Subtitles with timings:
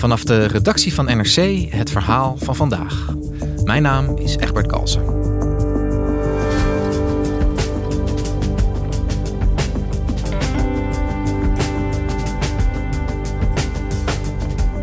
[0.00, 3.14] Vanaf de redactie van NRC het verhaal van vandaag.
[3.64, 5.04] Mijn naam is Egbert Kalsen.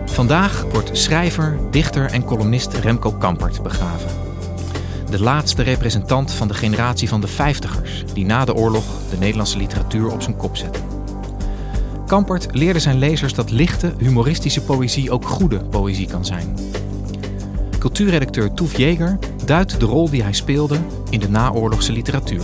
[0.06, 4.10] Vandaag wordt schrijver, dichter en columnist Remco Kampert begraven.
[5.10, 9.58] De laatste representant van de generatie van de vijftigers, die na de oorlog de Nederlandse
[9.58, 10.87] literatuur op zijn kop zette.
[12.08, 16.56] Kampert leerde zijn lezers dat lichte, humoristische poëzie ook goede poëzie kan zijn.
[17.80, 20.78] Cultuurredacteur Toef Jeger duidt de rol die hij speelde
[21.10, 22.42] in de naoorlogse literatuur.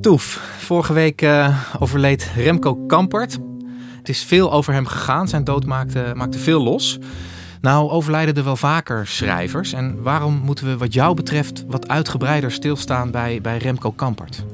[0.00, 3.38] Toef, vorige week uh, overleed Remco Kampert.
[4.04, 5.28] Het is veel over hem gegaan.
[5.28, 6.98] Zijn dood maakte, maakte veel los.
[7.60, 9.72] Nou overlijden er wel vaker schrijvers.
[9.72, 14.44] En waarom moeten we wat jou betreft wat uitgebreider stilstaan bij, bij Remco Kampert?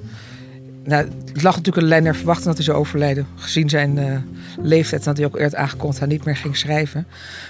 [0.84, 3.26] Nou, het lag natuurlijk alleen naar verwachten dat hij zou overlijden.
[3.36, 4.16] Gezien zijn uh,
[4.62, 7.06] leeftijd dat hij ook eerder aangekondigd hij niet meer ging schrijven.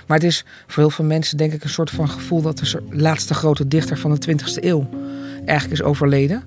[0.07, 2.83] Maar het is voor heel veel mensen denk ik een soort van gevoel dat de
[2.91, 4.89] laatste grote dichter van de 20e eeuw
[5.45, 6.43] eigenlijk is overleden.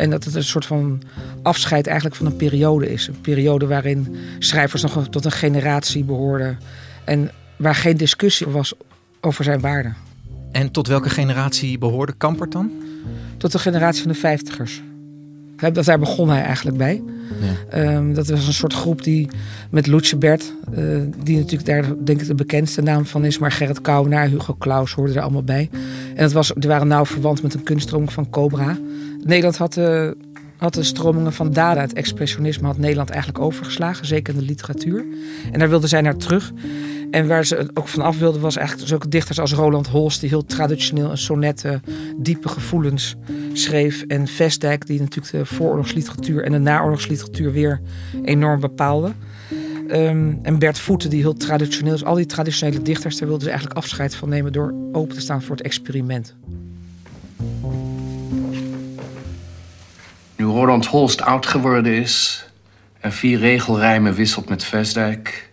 [0.00, 1.02] En dat het een soort van
[1.42, 3.08] afscheid eigenlijk van een periode is.
[3.08, 6.58] Een periode waarin schrijvers nog tot een generatie behoorden.
[7.04, 8.72] En waar geen discussie was
[9.20, 9.92] over zijn waarde.
[10.52, 12.70] En tot welke generatie behoorde Kampert dan?
[13.36, 14.82] Tot de generatie van de vijftigers.
[15.60, 17.02] Daar begon hij eigenlijk bij.
[17.40, 17.78] Ja.
[17.78, 19.28] Ehm, dat was een soort groep die
[19.70, 23.52] met Loetje Bert, uh, die natuurlijk daar denk ik de bekendste naam van is, maar
[23.52, 25.68] Gerrit Kouwenaar, Hugo Claus hoorden er allemaal bij.
[26.14, 28.78] En dat was, die waren nauw verwant met een kunststroom van Cobra.
[29.24, 30.16] Nederland had de,
[30.60, 35.04] had de stromingen van Dada, het expressionisme, had Nederland eigenlijk overgeslagen, zeker in de literatuur.
[35.52, 36.52] En daar wilden zij naar terug.
[37.10, 40.28] En waar ze ook van af wilden was eigenlijk zulke dichters als Roland Holst, die
[40.28, 41.82] heel traditioneel een sonnetten,
[42.16, 43.16] diepe gevoelens
[43.52, 44.02] schreef.
[44.02, 47.80] En Vestdijk, die natuurlijk de vooroorlogsliteratuur en de naoorlogsliteratuur weer
[48.24, 49.12] enorm bepaalde.
[49.90, 52.04] Um, en Bert Voeten, die heel traditioneel is.
[52.04, 55.42] Al die traditionele dichters, daar wilden ze eigenlijk afscheid van nemen door open te staan
[55.42, 56.36] voor het experiment.
[60.40, 62.46] Nu Roland Holst oud geworden is
[63.00, 65.52] en vier regelrijmen wisselt met Vesdijk,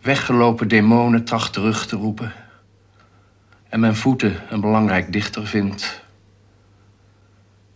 [0.00, 2.32] weggelopen demonen tracht terug te roepen
[3.68, 6.04] en mijn voeten een belangrijk dichter vindt,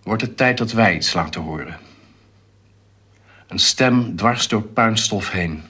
[0.03, 1.79] wordt het tijd dat wij iets laten horen.
[3.47, 5.63] Een stem dwars door puinstof heen,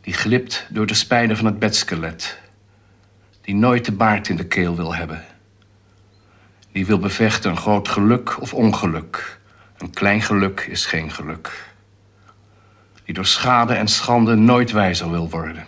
[0.00, 2.40] die glipt door de spijlen van het bedskelet,
[3.40, 5.24] die nooit de baard in de keel wil hebben,
[6.72, 9.40] die wil bevechten een groot geluk of ongeluk
[9.82, 11.74] een klein geluk is geen geluk.
[13.04, 15.66] Die door schade en schande nooit wijzer wil worden.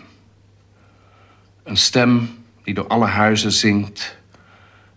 [1.63, 4.17] Een stem die door alle huizen zingt,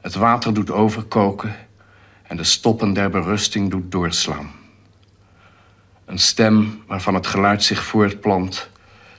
[0.02, 1.56] het water doet overkoken
[2.24, 4.52] en de stoppen der berusting doet doorslaan.
[6.06, 8.70] Een stem waarvan het geluid zich voortplant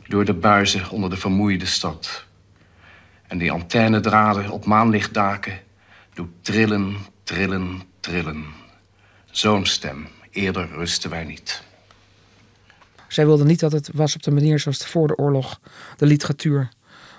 [0.07, 2.25] door de buizen onder de vermoeide stad.
[3.27, 5.61] En die antennedraden op maanlichtdaken
[6.15, 8.67] doet trillen, trillen, trillen.
[9.39, 10.07] Zo'n stem.
[10.31, 11.63] Eerder rusten wij niet.
[13.09, 15.61] Zij wilden niet dat het was op de manier zoals voor de oorlog
[15.97, 16.69] de literatuur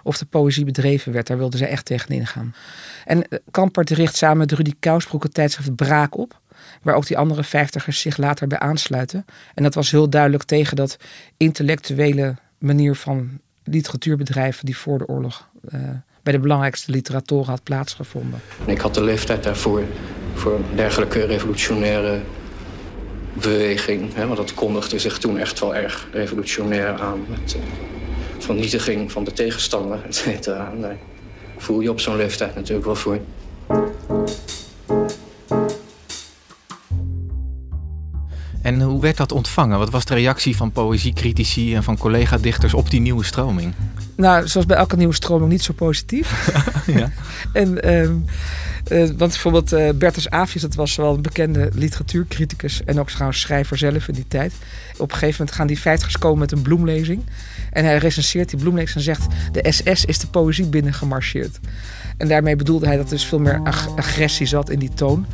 [0.03, 1.28] of de poëzie bedreven werd.
[1.28, 2.56] Daar wilden zij echt tegenin gaan.
[3.06, 6.40] En eh, Kampert richt samen met Rudy Kousbroek het tijdschrift Braak op.
[6.81, 9.25] Waar ook die andere vijftigers zich later bij aansluiten.
[9.53, 10.97] En dat was heel duidelijk tegen dat
[11.38, 15.80] intellectuele manier van literatuurbedrijven die voor de oorlog uh,
[16.24, 18.41] bij de belangrijkste literatoren had plaatsgevonden.
[18.66, 19.84] Ik had de leeftijd daarvoor
[20.39, 22.19] voor een dergelijke revolutionaire
[23.33, 24.13] beweging.
[24.13, 27.25] Hè, want dat kondigde zich toen echt wel erg revolutionair aan.
[27.30, 27.62] Met uh,
[28.38, 30.74] vernietiging van de tegenstander, et cetera.
[30.81, 30.97] Daar
[31.57, 33.19] voel je op zo'n leeftijd natuurlijk wel voor.
[38.80, 39.78] En hoe werd dat ontvangen?
[39.78, 43.74] Wat was de reactie van poëziecritici en van collega-dichters op die nieuwe stroming?
[44.16, 46.52] Nou, zoals bij elke nieuwe stroming niet zo positief.
[46.86, 47.12] ja.
[47.54, 48.14] en, ehm,
[48.92, 53.40] uh, want bijvoorbeeld uh, Bertus Avius, dat was wel een bekende literatuurcriticus en ook trouwens
[53.40, 54.54] schrijver zelf in die tijd.
[54.98, 57.24] Op een gegeven moment gaan die vijftigers komen met een bloemlezing.
[57.72, 61.60] En hij recenseert die bloemlezing en zegt: De SS is de poëzie binnengemarcheerd.
[62.18, 63.62] En daarmee bedoelde hij dat er dus veel meer
[63.96, 65.25] agressie zat in die toon.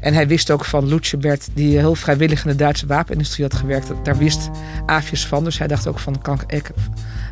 [0.00, 3.90] En hij wist ook van Lutjebert, die heel vrijwillig in de Duitse wapenindustrie had gewerkt.
[4.02, 4.50] Daar wist
[4.86, 5.44] Avius van.
[5.44, 6.70] Dus hij dacht ook van, kan ik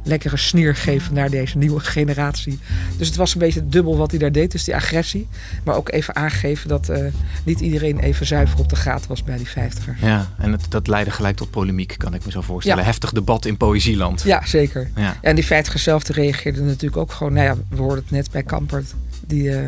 [0.04, 2.58] lekkere sneer geven naar deze nieuwe generatie.
[2.96, 4.52] Dus het was een beetje dubbel wat hij daar deed.
[4.52, 5.28] Dus die agressie.
[5.64, 6.98] Maar ook even aangeven dat uh,
[7.44, 9.96] niet iedereen even zuiver op de gaten was bij die vijftiger.
[10.00, 12.84] Ja, en het, dat leidde gelijk tot polemiek, kan ik me zo voorstellen.
[12.84, 14.22] Heftig debat in Poëzieland.
[14.22, 14.90] Ja, zeker.
[14.96, 15.16] Ja.
[15.20, 17.32] En die vijftigers zelf reageerden natuurlijk ook gewoon...
[17.32, 18.94] Nou ja, we hoorden het net bij Kampert
[19.26, 19.62] die uh,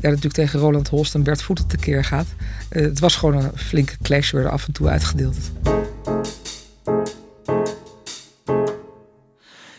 [0.00, 2.26] ja, natuurlijk tegen Roland Holst en Bert Voeten tekeer gaat.
[2.70, 5.36] Uh, het was gewoon een flinke clash, werden af en toe uitgedeeld.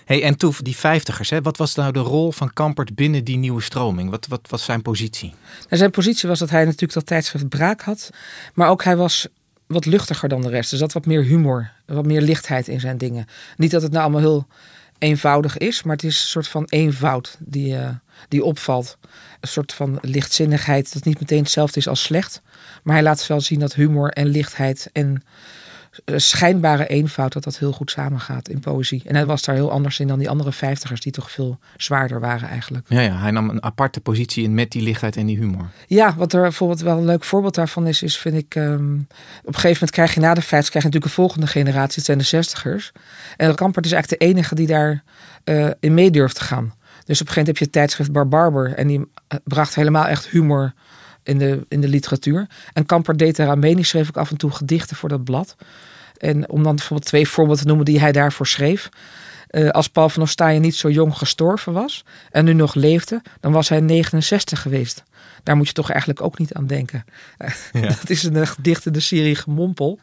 [0.06, 3.38] Hey, en Toef, die vijftigers, hè, wat was nou de rol van Kampert binnen die
[3.38, 4.10] nieuwe stroming?
[4.10, 5.30] Wat, wat was zijn positie?
[5.30, 8.10] Nou, zijn positie was dat hij natuurlijk dat tijdschrift Braak had.
[8.54, 9.28] Maar ook hij was
[9.68, 10.70] wat luchtiger dan de rest.
[10.70, 13.26] Dus dat wat meer humor, wat meer lichtheid in zijn dingen.
[13.58, 14.48] Niet dat het nou allemaal heel
[15.02, 17.90] eenvoudig is, maar het is een soort van eenvoud die, uh,
[18.28, 18.98] die opvalt.
[19.40, 22.42] Een soort van lichtzinnigheid dat niet meteen hetzelfde is als slecht.
[22.84, 25.24] Maar hij laat wel zien dat humor en lichtheid en
[26.06, 29.04] schijnbare eenvoud dat dat heel goed samengaat in poëzie.
[29.06, 32.20] En hij was daar heel anders in dan die andere vijftigers die toch veel zwaarder
[32.20, 32.86] waren eigenlijk.
[32.90, 35.70] Ja, ja, hij nam een aparte positie in met die lichtheid en die humor.
[35.88, 38.56] Ja, wat er bijvoorbeeld wel een leuk voorbeeld daarvan is, is vind ik...
[38.56, 39.08] Um,
[39.42, 41.96] op een gegeven moment krijg je na de vijftigers krijg je natuurlijk een volgende generatie,
[41.96, 42.92] het zijn de zestigers.
[43.38, 45.04] En Kampert is eigenlijk de enige die daar
[45.46, 46.74] uh, in mee durft te gaan.
[47.06, 50.06] Dus op een gegeven moment heb je het tijdschrift Barbarber en die eh, bracht helemaal
[50.06, 50.74] echt humor
[51.24, 52.48] in de, in de literatuur.
[52.74, 53.76] En Kamper deed mee.
[53.76, 55.56] Die schreef ik af en toe gedichten voor dat blad.
[56.18, 58.90] En om dan bijvoorbeeld twee voorbeelden te noemen die hij daarvoor schreef.
[59.52, 63.52] Uh, als Paul van Ostaaien niet zo jong gestorven was en nu nog leefde, dan
[63.52, 65.04] was hij 69 geweest.
[65.44, 67.06] Daar moet je toch eigenlijk ook niet aan denken.
[67.72, 67.82] Ja.
[67.82, 70.00] dat is een gedicht in de serie Gemompel.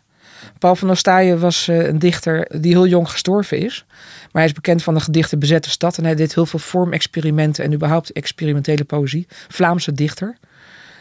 [0.59, 3.85] Paul van Ostaaien was uh, een dichter die heel jong gestorven is.
[4.23, 5.99] Maar hij is bekend van de gedichten Bezette Stad.
[5.99, 9.27] En hij deed heel veel vormexperimenten en überhaupt experimentele poëzie.
[9.49, 10.37] Vlaamse dichter.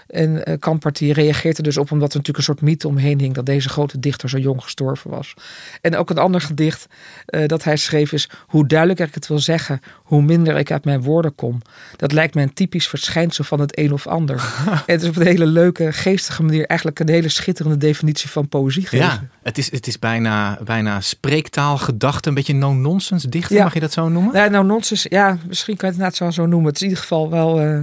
[0.07, 3.19] En uh, Kampert die reageert er dus op omdat er natuurlijk een soort mythe omheen
[3.19, 5.33] hing dat deze grote dichter zo jong gestorven was.
[5.81, 6.87] En ook een ander gedicht
[7.29, 10.85] uh, dat hij schreef is: Hoe duidelijker ik het wil zeggen, hoe minder ik uit
[10.85, 11.61] mijn woorden kom.
[11.95, 14.53] Dat lijkt me een typisch verschijnsel van het een of ander.
[14.85, 18.87] het is op een hele leuke, geestige manier eigenlijk een hele schitterende definitie van poëzie
[18.87, 19.05] geven.
[19.05, 23.63] Ja, het is, het is bijna, bijna spreektaal, gedachte, een beetje no-nonsense dichter, ja.
[23.63, 24.35] mag je dat zo noemen?
[24.35, 26.67] Ja, no-nonsense, ja, misschien kan je het inderdaad zo, zo noemen.
[26.67, 27.63] Het is in ieder geval wel.
[27.63, 27.79] Uh,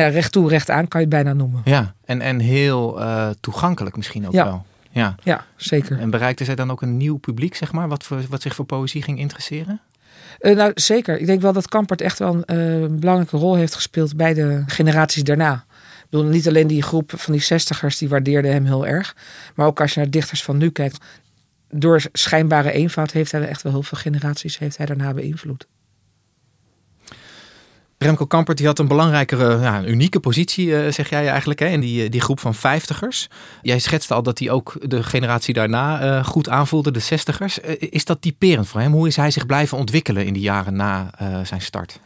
[0.00, 1.60] ja, recht toe, recht aan kan je het bijna noemen.
[1.64, 4.44] Ja, en, en heel uh, toegankelijk misschien ook ja.
[4.44, 4.64] wel.
[4.90, 5.14] Ja.
[5.22, 5.98] ja, zeker.
[5.98, 8.64] En bereikte zij dan ook een nieuw publiek, zeg maar, wat, voor, wat zich voor
[8.64, 9.80] poëzie ging interesseren?
[10.40, 11.18] Uh, nou, zeker.
[11.18, 14.62] Ik denk wel dat Kampert echt wel een uh, belangrijke rol heeft gespeeld bij de
[14.66, 15.64] generaties daarna.
[16.02, 19.16] Ik bedoel, niet alleen die groep van die zestigers, die waardeerden hem heel erg.
[19.54, 21.04] Maar ook als je naar dichters van nu kijkt.
[21.70, 25.66] Door schijnbare eenvoud heeft hij echt wel heel veel generaties heeft hij daarna beïnvloed.
[28.04, 31.66] Remco Kampert die had een belangrijkere, ja, een unieke positie, uh, zeg jij eigenlijk, hè,
[31.66, 33.28] in die, die groep van vijftigers.
[33.62, 37.58] Jij schetste al dat hij ook de generatie daarna uh, goed aanvoelde, de zestigers.
[37.78, 38.92] Is dat typerend voor hem?
[38.92, 41.10] Hoe is hij zich blijven ontwikkelen in die jaren na
[41.44, 42.00] zijn start?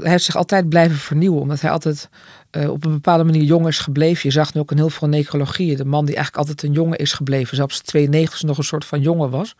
[0.00, 2.08] Hij heeft zich altijd blijven vernieuwen, omdat hij altijd
[2.52, 4.20] uh, op een bepaalde manier jong is gebleven.
[4.22, 5.76] Je zag nu ook in heel veel necrologieën.
[5.76, 7.56] De man die eigenlijk altijd een jongen is gebleven.
[7.56, 9.56] Zelfs 92 nog een soort van jongen was.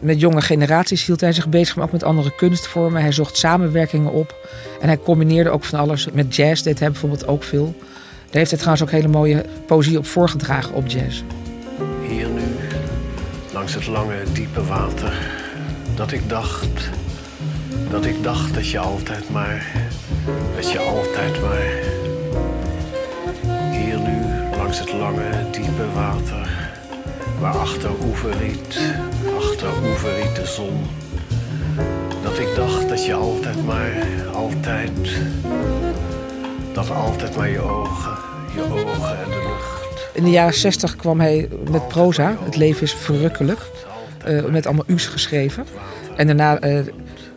[0.00, 3.02] Met jonge generaties hield hij zich bezig, maar ook met andere kunstvormen.
[3.02, 4.48] Hij zocht samenwerkingen op.
[4.80, 6.08] En hij combineerde ook van alles.
[6.12, 7.74] Met jazz deed hij bijvoorbeeld ook veel.
[8.32, 11.22] Daar heeft hij trouwens ook hele mooie poëzie op voorgedragen op jazz.
[12.08, 12.42] Hier nu,
[13.52, 15.12] langs het lange, diepe water.
[15.94, 16.90] Dat ik dacht,
[17.92, 19.66] dat ik dacht dat je altijd maar,
[20.56, 21.90] dat je altijd maar
[24.56, 26.70] langs het lange, diepe water.
[27.40, 28.78] Waar achter oeverriet,
[29.36, 30.86] achter oeverriet de zon.
[32.22, 33.92] Dat ik dacht dat je altijd maar,
[34.34, 34.90] altijd.
[36.72, 38.16] Dat altijd maar je ogen,
[38.54, 40.10] je ogen en de lucht.
[40.14, 42.36] In de jaren zestig kwam hij met proza.
[42.44, 43.60] Het leven is verrukkelijk.
[44.28, 45.66] Uh, met allemaal u's geschreven.
[46.16, 46.80] En daarna uh,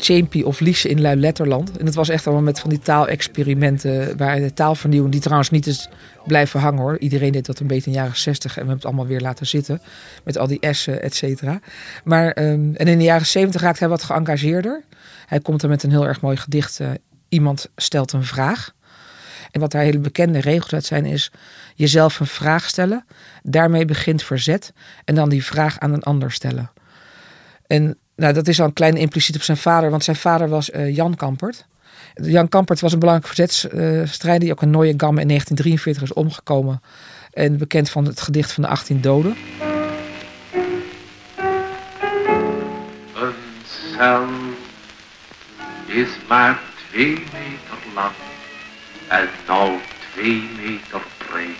[0.05, 1.77] Champy of Liesje in Luiletterland.
[1.77, 4.17] En het was echt allemaal met van die taalexperimenten.
[4.17, 5.89] Waar de taalvernieuwing, die trouwens niet is
[6.25, 6.99] blijven hangen hoor.
[6.99, 9.21] Iedereen deed dat een beetje in de jaren 60 en we hebben het allemaal weer
[9.21, 9.81] laten zitten.
[10.23, 11.59] Met al die S'en, et cetera.
[12.03, 14.83] Maar, um, en in de jaren 70 raakt hij wat geëngageerder.
[15.25, 16.79] Hij komt er met een heel erg mooi gedicht.
[16.79, 16.89] Uh,
[17.29, 18.73] iemand stelt een vraag.
[19.51, 21.31] En wat daar hele bekende regels uit zijn is
[21.75, 23.05] jezelf een vraag stellen.
[23.43, 24.73] Daarmee begint verzet.
[25.05, 26.71] En dan die vraag aan een ander stellen.
[27.67, 30.69] En nou, dat is al een klein impliciet op zijn vader, want zijn vader was
[30.69, 31.65] uh, Jan Kampert.
[32.13, 36.81] Jan Kampert was een belangrijke verzetstrijder die ook in Nooie Gamme in 1943 is omgekomen.
[37.33, 39.35] En bekend van het gedicht van de 18 doden.
[43.13, 43.33] Een
[43.97, 44.25] cel
[45.85, 48.13] is maar twee meter lang
[49.07, 49.79] en nou
[50.13, 51.57] twee meter breed.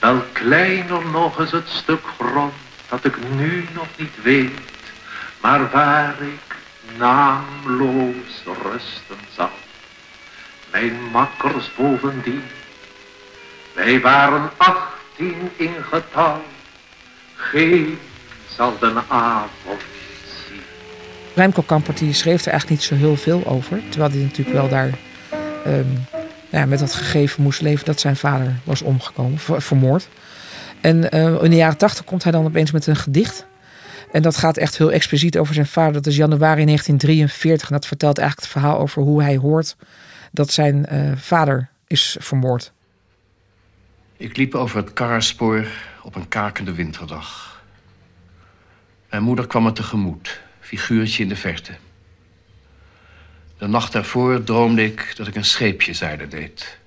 [0.00, 2.52] Wel kleiner nog is het stuk grond
[2.88, 4.50] dat ik nu nog niet weet,
[5.40, 6.56] maar waar ik
[6.98, 9.50] naamloos rusten zal.
[10.70, 12.42] Mijn makkers bovendien,
[13.74, 16.42] wij waren achttien in getal,
[17.36, 17.98] geen
[18.56, 19.80] zal de avond
[20.46, 20.60] zien.
[21.34, 24.90] Remco Kampert schreef er eigenlijk niet zo heel veel over, terwijl hij natuurlijk wel daar
[25.66, 26.06] um,
[26.48, 30.08] ja, met dat gegeven moest leven dat zijn vader was omgekomen, vermoord.
[30.80, 33.46] En uh, in de jaren tachtig komt hij dan opeens met een gedicht.
[34.12, 35.92] En dat gaat echt heel expliciet over zijn vader.
[35.92, 37.68] Dat is januari 1943.
[37.68, 39.76] En dat vertelt eigenlijk het verhaal over hoe hij hoort
[40.32, 42.72] dat zijn uh, vader is vermoord.
[44.16, 45.66] Ik liep over het karspoor
[46.02, 47.62] op een kakende winterdag.
[49.10, 51.72] Mijn moeder kwam me tegemoet, figuurtje in de verte.
[53.58, 56.78] De nacht daarvoor droomde ik dat ik een scheepje zeilen deed.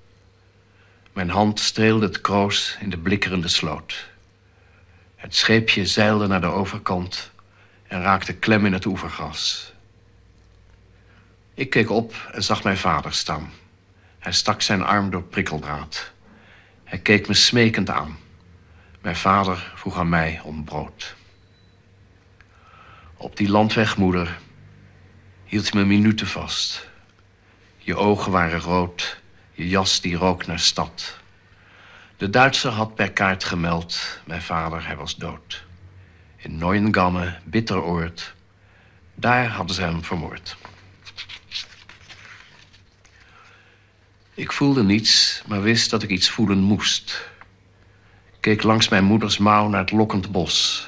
[1.14, 4.11] Mijn hand streelde het kroos in de blikkerende sloot.
[5.22, 7.32] Het scheepje zeilde naar de overkant
[7.88, 9.74] en raakte klem in het oevergras.
[11.54, 13.52] Ik keek op en zag mijn vader staan.
[14.20, 16.12] Hij stak zijn arm door prikkeldraad.
[16.84, 18.18] Hij keek me smekend aan.
[19.02, 21.16] Mijn vader vroeg aan mij om brood.
[23.18, 24.40] Op die landweg, moeder,
[25.46, 26.90] hield je me minuten vast.
[27.78, 31.20] Je ogen waren rood, je jas die rook naar stad.
[32.22, 35.66] De Duitser had per kaart gemeld, mijn vader, hij was dood.
[36.38, 38.34] In Neuengamme, bitter oord,
[39.16, 40.58] daar hadden ze hem vermoord.
[44.34, 47.30] Ik voelde niets, maar wist dat ik iets voelen moest.
[48.32, 50.88] Ik keek langs mijn moeders mouw naar het lokkend bos.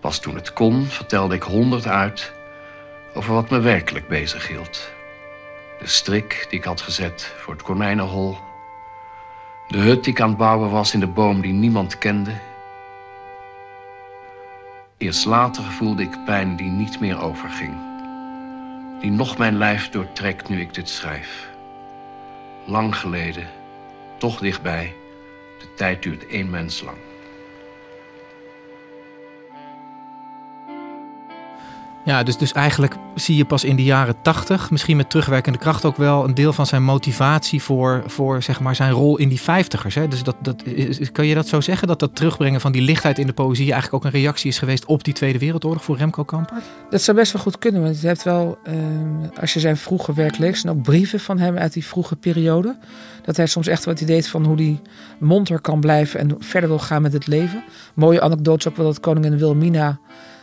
[0.00, 2.32] Pas toen het kon, vertelde ik honderd uit
[3.14, 4.90] over wat me werkelijk bezig hield.
[5.78, 8.47] De strik die ik had gezet voor het konijnenhol.
[9.68, 12.32] De hut die ik aan het bouwen was in de boom die niemand kende.
[14.96, 17.74] Eerst later voelde ik pijn die niet meer overging.
[19.00, 21.48] Die nog mijn lijf doortrekt nu ik dit schrijf.
[22.66, 23.46] Lang geleden,
[24.18, 24.94] toch dichtbij.
[25.58, 26.98] De tijd duurt één mens lang.
[32.08, 35.84] Ja, dus, dus eigenlijk zie je pas in de jaren tachtig, misschien met terugwerkende kracht
[35.84, 39.40] ook wel, een deel van zijn motivatie voor, voor zeg maar, zijn rol in die
[39.40, 39.94] vijftigers.
[39.94, 40.62] Dus dat, dat,
[41.12, 41.88] kan je dat zo zeggen?
[41.88, 44.84] Dat dat terugbrengen van die lichtheid in de poëzie eigenlijk ook een reactie is geweest
[44.84, 46.62] op die Tweede Wereldoorlog voor Remco Kampert?
[46.90, 48.74] Dat zou best wel goed kunnen, want je hebt wel, uh,
[49.40, 52.76] als je zijn vroege werk leest, en ook brieven van hem uit die vroege periode,
[53.24, 54.80] dat hij soms echt wat idee van hoe hij
[55.18, 57.64] monter kan blijven en verder wil gaan met het leven.
[57.94, 59.98] Mooie anekdote ook wel dat koningin Wilhelmina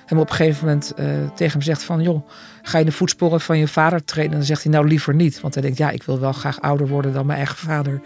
[0.06, 2.02] hem op een gegeven moment uh, tegen hem zegt van...
[2.02, 2.30] joh,
[2.62, 4.32] ga je de voetsporen van je vader treden?
[4.32, 5.42] En dan zegt hij nou liever niet.
[5.42, 8.02] Want hij denkt, ja, ik wil wel graag ouder worden dan mijn eigen vader.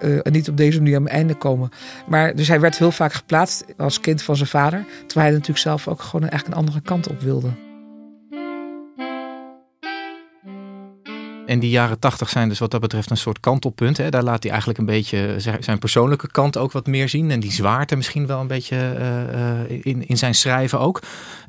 [0.00, 1.68] Uh, en niet op deze manier aan mijn einde komen.
[2.06, 4.84] Maar dus hij werd heel vaak geplaatst als kind van zijn vader.
[5.06, 7.65] Terwijl hij natuurlijk zelf ook gewoon eigenlijk een andere kant op wilde.
[11.46, 13.96] En die jaren tachtig zijn dus wat dat betreft een soort kantelpunt.
[13.96, 14.10] Hè?
[14.10, 17.30] Daar laat hij eigenlijk een beetje zijn persoonlijke kant ook wat meer zien.
[17.30, 18.96] En die zwaarte misschien wel een beetje
[19.68, 21.02] uh, in, in zijn schrijven ook.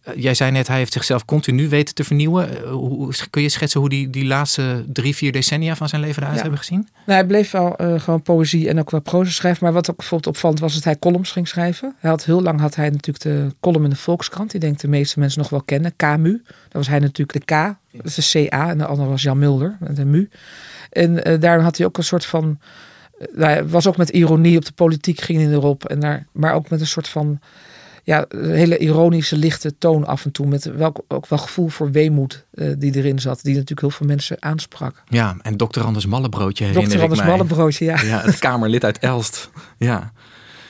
[0.07, 2.69] Uh, jij zei net, hij heeft zichzelf continu weten te vernieuwen.
[2.69, 6.35] Hoe, kun je schetsen hoe die, die laatste drie, vier decennia van zijn leven eruit
[6.35, 6.41] ja.
[6.41, 6.87] hebben gezien?
[7.05, 9.63] Nou, hij bleef wel gewoon poëzie en ook wel proza schrijven.
[9.63, 11.95] Maar wat ook bijvoorbeeld opvallend was dat hij columns ging schrijven.
[11.99, 14.51] Hij had heel lang had hij natuurlijk de column in de Volkskrant.
[14.51, 15.95] Die denk de meeste mensen nog wel kennen.
[15.95, 16.41] KMU.
[16.43, 19.39] Dat was hij natuurlijk de K dat is de CA en de andere was Jan
[19.39, 20.29] Mulder, de MU.
[20.89, 22.59] En uh, daar had hij ook een soort van.
[23.35, 25.85] Uh, was ook met ironie op de politiek ging hij erop.
[25.85, 27.39] En daar, maar ook met een soort van.
[28.07, 30.47] Ja, hele ironische, lichte toon af en toe.
[30.47, 33.39] Met welk, ook wel gevoel voor weemoed uh, die erin zat.
[33.43, 35.03] Die natuurlijk heel veel mensen aansprak.
[35.09, 38.01] Ja, en dokter Anders Mallebroodje herinner Dokter Anders Mallebroodje, ja.
[38.01, 39.49] Ja, het Kamerlid uit Elst.
[39.77, 40.11] Ja.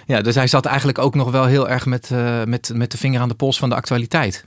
[0.06, 2.98] Ja, dus hij zat eigenlijk ook nog wel heel erg met, uh, met, met de
[2.98, 4.46] vinger aan de pols van de actualiteit.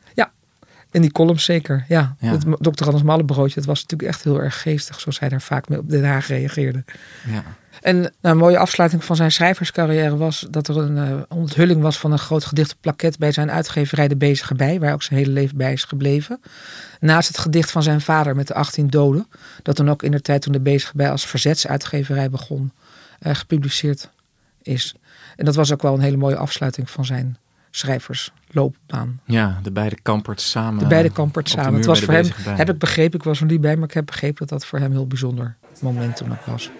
[0.90, 2.16] In die columns zeker, ja.
[2.18, 2.30] ja.
[2.30, 2.84] Het Dr.
[2.84, 5.00] Anders Mallebroodje, het was natuurlijk echt heel erg geestig...
[5.00, 6.84] zoals hij daar vaak mee op Den Haag reageerde.
[7.26, 7.42] Ja.
[7.80, 10.46] En nou, een mooie afsluiting van zijn schrijverscarrière was...
[10.50, 13.18] dat er een uh, onthulling was van een groot gedichte plaket...
[13.18, 14.80] bij zijn uitgeverij De Bezige Bij...
[14.80, 16.40] waar ook zijn hele leven bij is gebleven.
[17.00, 19.26] Naast het gedicht van zijn vader met de 18 doden...
[19.62, 22.72] dat dan ook in de tijd toen De Bezige Bij als verzetsuitgeverij begon...
[23.20, 24.10] Uh, gepubliceerd
[24.62, 24.94] is.
[25.36, 27.36] En dat was ook wel een hele mooie afsluiting van zijn
[27.70, 29.20] schrijversloopbaan.
[29.24, 30.78] Ja, de beide Kamperts samen.
[30.78, 31.74] De beide Kamperts samen.
[31.74, 32.54] Het was voor hem, bij.
[32.54, 34.78] heb ik begrepen, ik was er niet bij, maar ik heb begrepen dat dat voor
[34.78, 36.70] hem een heel bijzonder momentum was.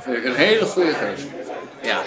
[0.00, 1.26] Vind ik een hele goede geest.
[1.82, 2.02] Ja.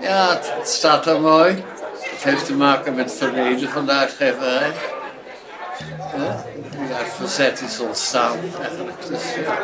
[0.00, 1.64] Ja, het, het staat er mooi.
[2.00, 4.72] Het heeft te maken met het verleden van de uitgeverij.
[6.16, 9.06] Ja, die uit verzet is ontstaan eigenlijk.
[9.08, 9.58] Dus ja,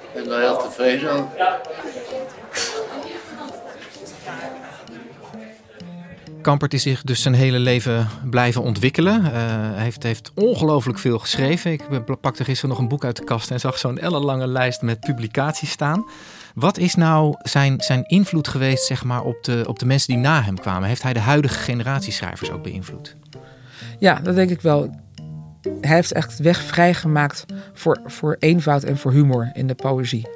[0.00, 1.60] ik ben daar heel tevreden over.
[6.42, 9.20] Kampert is zich dus zijn hele leven blijven ontwikkelen.
[9.20, 11.72] Uh, hij heeft, heeft ongelooflijk veel geschreven.
[11.72, 11.82] Ik
[12.20, 15.70] pakte gisteren nog een boek uit de kast en zag zo'n ellenlange lijst met publicaties
[15.70, 16.04] staan.
[16.54, 20.22] Wat is nou zijn, zijn invloed geweest zeg maar, op, de, op de mensen die
[20.22, 20.88] na hem kwamen?
[20.88, 23.16] Heeft hij de huidige generatie schrijvers ook beïnvloed?
[23.98, 24.90] Ja, dat denk ik wel.
[25.80, 27.44] Hij heeft echt weg vrijgemaakt
[27.74, 30.28] voor, voor eenvoud en voor humor in de poëzie.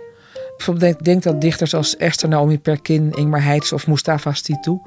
[0.56, 4.80] Bijvoorbeeld denk, denk dat dichters als Esther Naomi Perkin, Ingmar Heitz of Mustafa Stitu...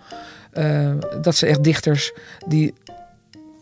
[0.53, 0.91] Uh,
[1.22, 2.12] dat zijn echt dichters
[2.48, 2.74] die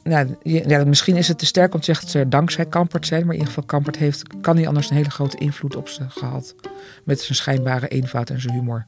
[0.08, 3.22] nou, ja, misschien is het te sterk om te zeggen dat ze dankzij Kampert zijn.
[3.26, 6.04] Maar in ieder geval, Kampert heeft, kan niet anders een hele grote invloed op ze
[6.08, 6.56] gehad.
[7.04, 8.86] Met zijn schijnbare eenvoud en zijn humor.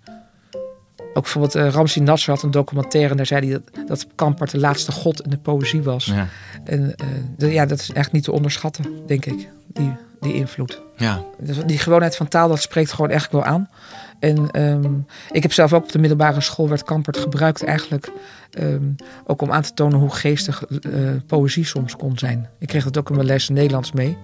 [1.14, 4.52] Ook bijvoorbeeld uh, Ramsey Nasser had een documentaire en daar zei hij dat, dat Kampert
[4.52, 6.06] de laatste god in de poëzie was.
[6.06, 6.28] Ja.
[6.64, 6.96] En
[7.38, 10.82] uh, ja, dat is echt niet te onderschatten, denk ik, die, die invloed.
[10.98, 11.24] Ja.
[11.66, 13.70] Die gewoonheid van taal, dat spreekt gewoon echt wel aan.
[14.20, 18.12] En um, ik heb zelf ook op de middelbare school werd Kampert gebruikt eigenlijk
[18.60, 18.96] um,
[19.26, 22.50] ook om aan te tonen hoe geestig uh, poëzie soms kon zijn.
[22.60, 24.18] Ik kreeg dat ook in mijn les Nederlands mee.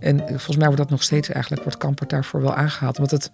[0.00, 2.96] En volgens mij wordt dat nog steeds eigenlijk, wordt Kampert daarvoor wel aangehaald.
[2.96, 3.30] Want het,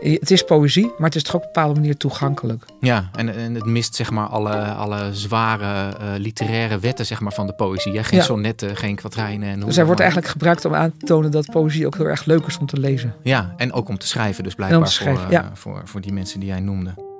[0.00, 2.64] het is poëzie, maar het is toch op een bepaalde manier toegankelijk.
[2.80, 7.32] Ja, en, en het mist zeg maar alle, alle zware uh, literaire wetten zeg maar,
[7.32, 7.96] van de poëzie.
[7.96, 8.04] Hè?
[8.04, 8.24] Geen ja.
[8.24, 9.48] sonnetten, geen kwadrijnen.
[9.48, 12.24] En dus hij wordt eigenlijk gebruikt om aan te tonen dat poëzie ook heel erg
[12.24, 13.14] leuk is om te lezen.
[13.22, 15.50] Ja, en ook om te schrijven dus blijkbaar schrijven, voor, uh, ja.
[15.54, 17.11] voor, voor die mensen die jij noemde.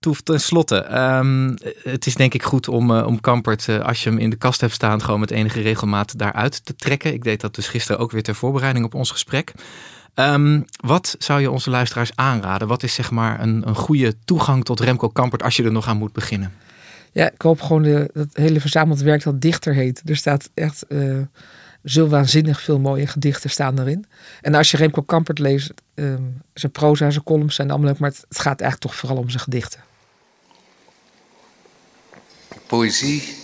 [0.00, 4.02] Toef, ten slotte, um, het is denk ik goed om, uh, om Kampert, uh, als
[4.02, 7.12] je hem in de kast hebt staan, gewoon met enige regelmaat daaruit te trekken.
[7.12, 9.52] Ik deed dat dus gisteren ook weer ter voorbereiding op ons gesprek.
[10.14, 12.68] Um, wat zou je onze luisteraars aanraden?
[12.68, 15.88] Wat is zeg maar een, een goede toegang tot Remco Kampert als je er nog
[15.88, 16.52] aan moet beginnen?
[17.12, 20.02] Ja, ik hoop gewoon de, dat hele verzameld werk dat dichter heet.
[20.04, 21.18] Er staat echt uh,
[21.84, 24.06] zo waanzinnig veel mooie gedichten staan erin.
[24.40, 28.10] En als je Remco Kampert leest, um, zijn proza, zijn columns zijn allemaal leuk, maar
[28.10, 29.80] het gaat eigenlijk toch vooral om zijn gedichten.
[32.70, 33.36] Poëzie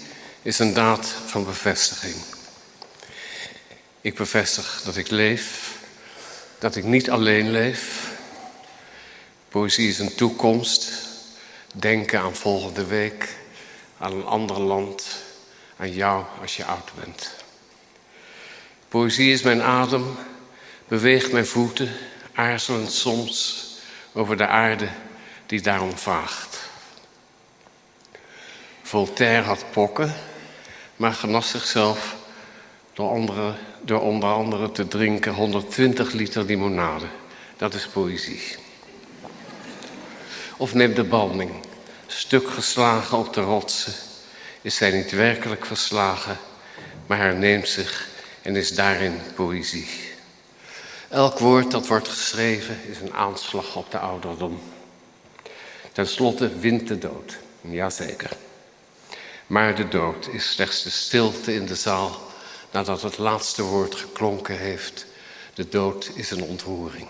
[0.42, 2.14] is een daad van bevestiging.
[4.00, 5.78] Ik bevestig dat ik leef,
[6.58, 8.10] dat ik niet alleen leef.
[9.48, 10.92] Poëzie is een toekomst.
[11.74, 13.36] Denken aan volgende week,
[13.98, 15.06] aan een ander land,
[15.76, 17.34] aan jou als je oud bent.
[18.88, 20.16] Poëzie is mijn adem,
[20.88, 21.92] beweegt mijn voeten,
[22.34, 23.66] aarzelend soms
[24.12, 24.88] over de aarde
[25.46, 26.55] die daarom vaagt.
[28.86, 30.14] Voltaire had pokken,
[30.96, 32.16] maar genas zichzelf
[32.92, 37.04] door, door onder andere te drinken 120 liter limonade.
[37.56, 38.56] Dat is poëzie.
[40.56, 41.50] Of neem de balming,
[42.06, 43.92] stuk geslagen op de rotsen.
[44.62, 46.38] Is zij niet werkelijk verslagen,
[47.06, 48.08] maar herneemt zich
[48.42, 49.88] en is daarin poëzie.
[51.08, 54.60] Elk woord dat wordt geschreven is een aanslag op de ouderdom.
[55.92, 57.38] Ten slotte wint de dood.
[57.60, 58.45] Jazeker.
[59.46, 62.20] Maar de dood is slechts de stilte in de zaal
[62.72, 65.06] nadat het laatste woord geklonken heeft.
[65.54, 67.08] De dood is een ontroering.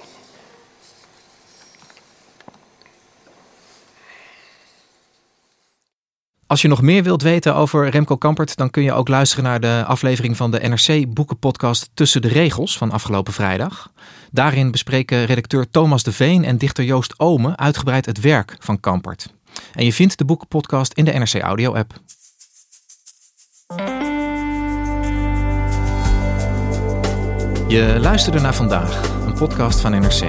[6.46, 9.61] Als je nog meer wilt weten over Remco Kampert, dan kun je ook luisteren naar
[9.61, 13.92] de aflevering van de NRC Boekenpodcast Tussen de Regels van afgelopen vrijdag.
[14.31, 19.35] Daarin bespreken redacteur Thomas de Veen en dichter Joost Ome uitgebreid het werk van Kampert.
[19.75, 21.94] En je vindt de Boekenpodcast in de NRC Audio app.
[27.69, 30.23] Je luisterde naar vandaag, een podcast van NRC.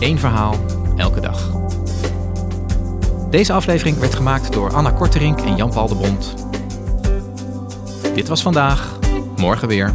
[0.00, 0.54] Eén verhaal,
[0.96, 1.50] elke dag.
[3.30, 6.34] Deze aflevering werd gemaakt door Anna Korterink en Jan-Paul de Bond.
[8.14, 8.98] Dit was vandaag,
[9.36, 9.94] morgen weer.